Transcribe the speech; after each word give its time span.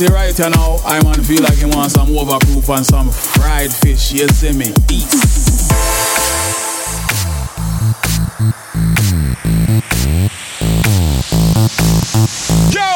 It 0.00 0.10
right 0.10 0.38
you 0.38 0.50
know? 0.50 0.78
I 0.86 1.02
man 1.02 1.24
feel 1.24 1.42
like 1.42 1.58
he 1.58 1.64
want 1.64 1.90
some 1.90 2.14
overproof 2.14 2.70
and 2.70 2.86
some 2.86 3.10
fried 3.10 3.72
fish, 3.72 4.12
you 4.12 4.28
see 4.28 4.52
me? 4.52 4.70
East. 4.94 5.74
Yo, 12.70 12.86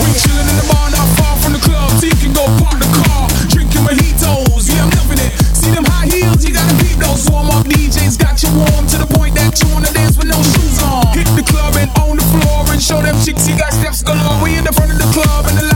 we 0.00 0.08
chillin' 0.16 0.48
in 0.48 0.56
the 0.56 0.64
bar, 0.72 0.88
not 0.88 1.04
far 1.20 1.36
from 1.44 1.52
the 1.52 1.60
club. 1.60 1.92
So 2.00 2.08
you 2.08 2.16
can 2.24 2.32
go 2.32 2.48
park 2.56 2.80
the 2.80 2.88
car, 3.04 3.28
drinking 3.52 3.84
mojitos. 3.84 4.72
Yeah, 4.72 4.88
I'm 4.88 4.90
loving 4.96 5.20
it. 5.20 5.36
See 5.52 5.68
them 5.76 5.84
high 5.84 6.08
heels, 6.08 6.40
you 6.40 6.54
gotta 6.56 6.72
beat 6.80 6.96
those 6.96 7.28
warm 7.28 7.52
up 7.52 7.66
DJs. 7.68 8.16
Got 8.16 8.40
you 8.40 8.48
warm 8.56 8.88
to 8.88 8.96
the 8.96 9.08
point 9.12 9.34
that 9.36 9.60
you 9.60 9.68
wanna 9.74 9.92
dance 9.92 10.16
with 10.16 10.32
no 10.32 10.40
shoes 10.40 10.80
on. 10.80 11.12
Hit 11.12 11.28
the 11.36 11.44
club 11.44 11.76
and 11.76 11.92
on 12.00 12.16
the 12.16 12.24
floor 12.32 12.64
and 12.72 12.80
show 12.80 13.02
them 13.02 13.20
chicks 13.20 13.44
you 13.46 13.58
got 13.58 13.74
steps 13.76 14.00
galore. 14.00 14.40
We 14.42 14.56
in 14.56 14.64
the 14.64 14.72
front 14.72 14.92
of 14.92 14.96
the 14.96 15.10
club 15.12 15.44
and 15.52 15.58
the 15.58 15.75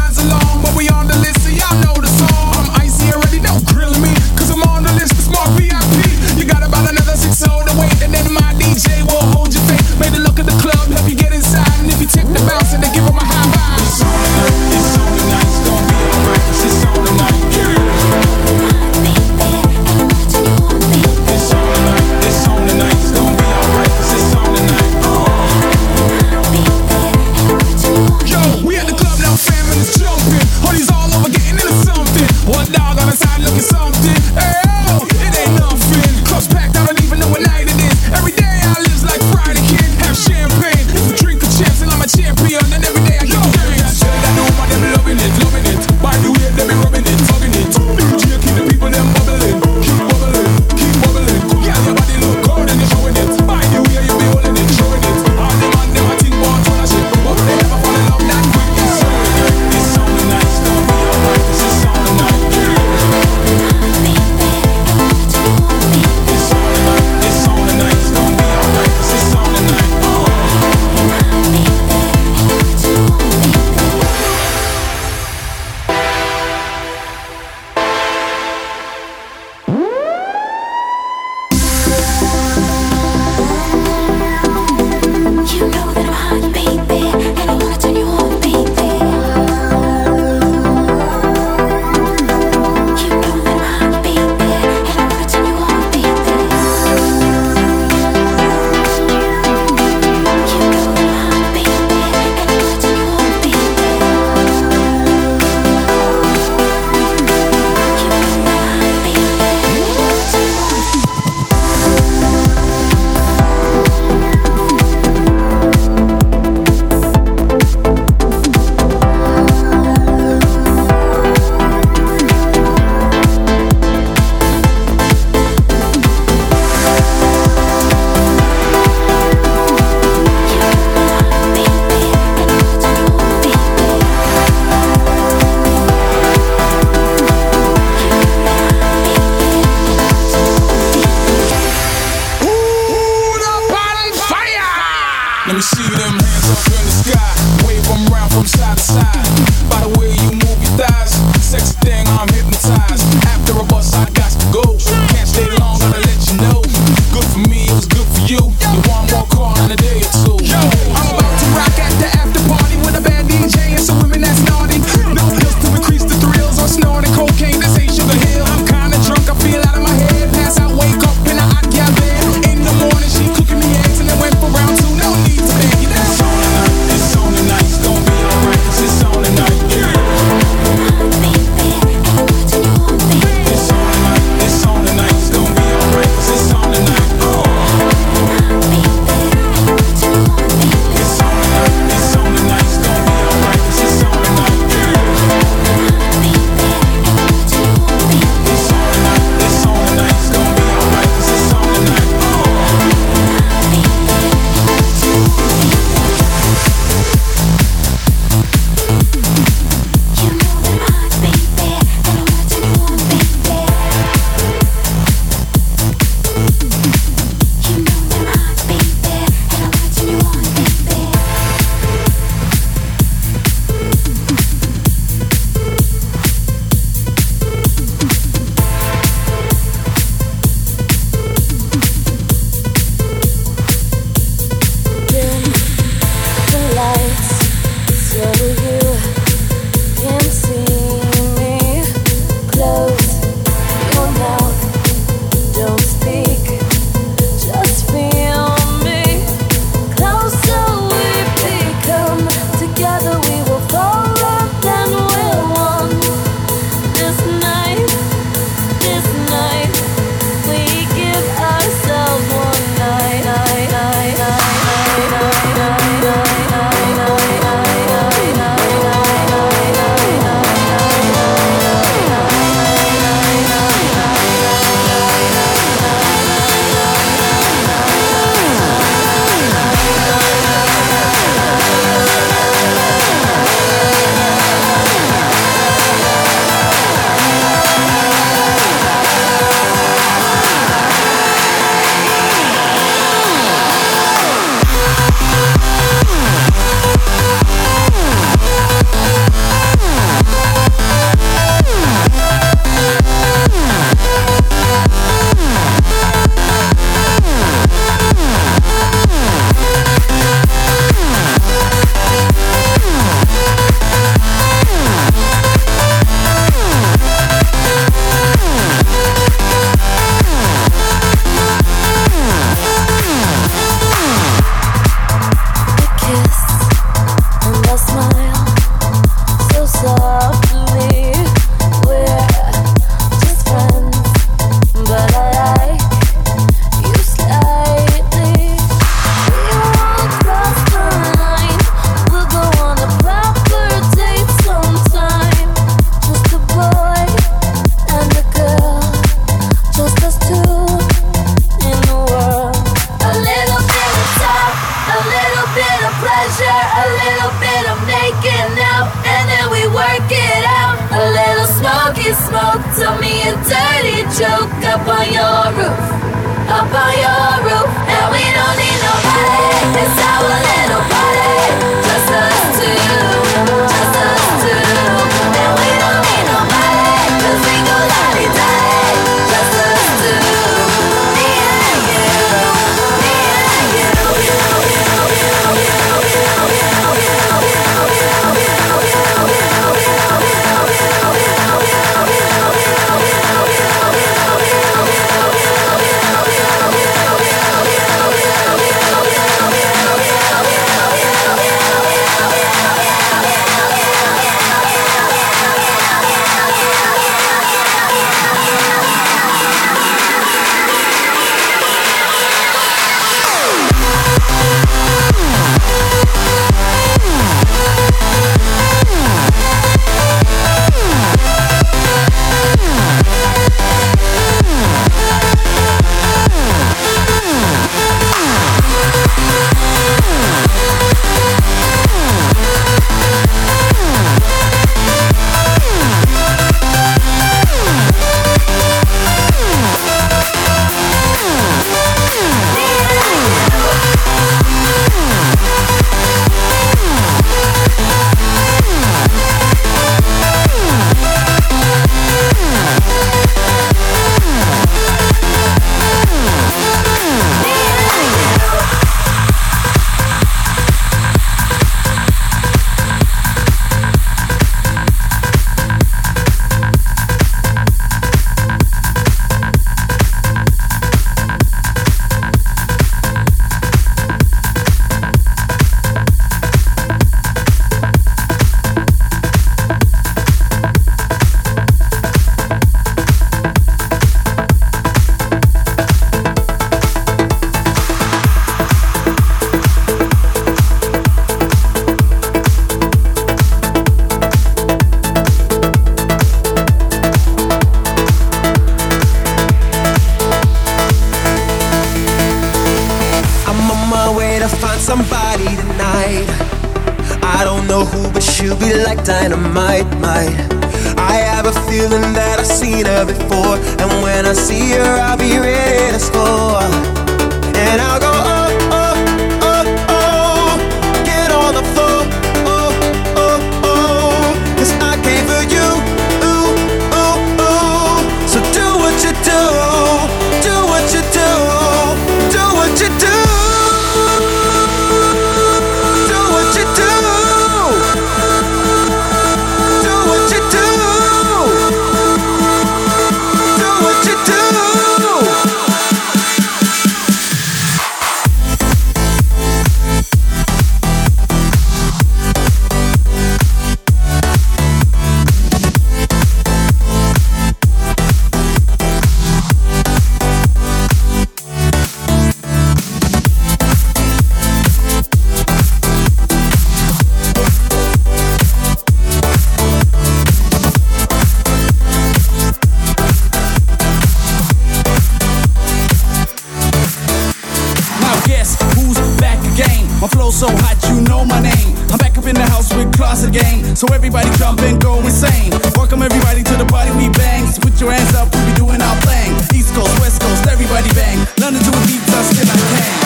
so 580.33 580.47
hot, 580.63 580.79
you 580.89 581.01
know 581.03 581.25
my 581.25 581.41
name. 581.41 581.75
I'm 581.91 581.99
back 581.99 582.17
up 582.17 582.27
in 582.27 582.35
the 582.35 582.47
house 582.47 582.73
with 582.75 582.93
class 582.95 583.25
again. 583.25 583.75
So 583.75 583.87
everybody 583.93 584.31
jump 584.39 584.61
and 584.61 584.81
go 584.81 584.99
insane. 585.01 585.51
Welcome 585.75 586.03
everybody 586.03 586.43
to 586.45 586.57
the 586.57 586.67
party 586.67 586.91
we 586.93 587.09
bang. 587.11 587.47
So 587.47 587.61
put 587.61 587.81
your 587.81 587.91
hands 587.91 588.15
up, 588.15 588.33
we 588.35 588.53
be 588.53 588.55
doing 588.55 588.81
our 588.81 588.97
thing. 589.03 589.35
East 589.55 589.75
Coast, 589.75 589.99
West 590.01 590.21
Coast, 590.23 590.47
everybody 590.47 590.89
bang. 590.95 591.19
London 591.39 591.63
to 591.63 591.71
a 591.71 591.83
beat, 591.87 592.03
I 592.07 592.23
still 592.23 592.49
I 592.49 592.57
hang. 592.79 593.00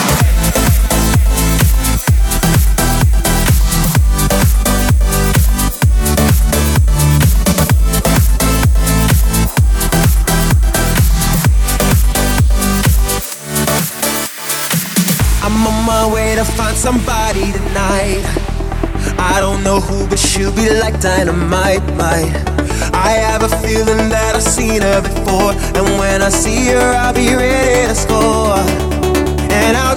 find 16.55 16.77
somebody 16.77 17.51
tonight. 17.51 18.23
I 19.19 19.39
don't 19.39 19.63
know 19.63 19.79
who, 19.79 20.07
but 20.07 20.17
she'll 20.17 20.55
be 20.55 20.69
like 20.79 20.99
dynamite. 21.01 21.83
Might. 21.95 22.31
I 22.93 23.11
have 23.27 23.43
a 23.43 23.49
feeling 23.61 24.09
that 24.09 24.35
I've 24.35 24.43
seen 24.43 24.81
her 24.81 25.01
before, 25.01 25.51
and 25.51 25.85
when 25.99 26.21
I 26.21 26.29
see 26.29 26.67
her, 26.67 26.93
I'll 26.95 27.13
be 27.13 27.35
ready 27.35 27.87
to 27.87 27.95
score. 27.95 28.59
And 29.51 29.75
I'll 29.77 29.94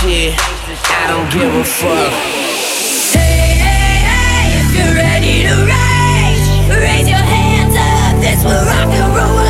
shit. 0.00 0.34
I 0.38 1.06
don't 1.08 1.28
give 1.32 1.52
a 1.54 1.64
fuck. 1.64 2.12
Hey, 3.12 3.58
hey, 3.58 3.96
hey, 4.06 4.60
if 4.60 4.68
you're 4.76 4.94
ready 4.94 5.42
to 5.48 5.54
rage, 5.66 6.46
raise 6.78 7.08
your 7.08 7.18
hands 7.18 7.74
up. 7.74 8.22
That's 8.22 8.44
what 8.44 8.66
rock 8.66 8.88
and 8.88 9.14
roll 9.14 9.49